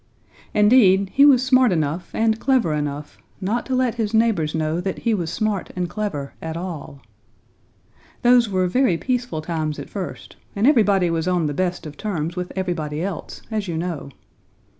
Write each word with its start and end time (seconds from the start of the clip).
Indeed, 0.55 1.11
he 1.13 1.25
was 1.27 1.45
smart 1.45 1.71
enough 1.71 2.09
and 2.11 2.39
clever 2.39 2.73
enough 2.73 3.19
not 3.39 3.67
to 3.67 3.75
let 3.75 3.93
his 4.01 4.15
neighbors 4.15 4.55
know 4.55 4.81
that 4.81 4.97
he 4.97 5.13
was 5.13 5.31
smart 5.31 5.69
and 5.75 5.87
clever 5.87 6.33
at 6.41 6.57
all. 6.57 7.01
Those 8.23 8.49
were 8.49 8.65
very 8.65 8.97
peaceful 8.97 9.43
times 9.43 9.77
at 9.77 9.91
first, 9.91 10.37
and 10.55 10.65
everybody 10.65 11.11
was 11.11 11.27
on 11.27 11.45
the 11.45 11.53
best 11.53 11.85
of 11.85 11.97
terms 11.97 12.35
with 12.35 12.51
everybody 12.55 13.03
else, 13.03 13.43
as 13.51 13.67
you 13.67 13.77
know. 13.77 14.09